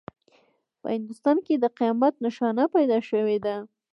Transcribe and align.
په 0.81 0.87
هندوستان 0.95 1.37
کې 1.45 1.53
د 1.57 1.65
قیامت 1.77 2.13
نښانه 2.23 2.63
پیدا 2.75 2.97
شوې 3.09 3.37
ده. 3.45 3.55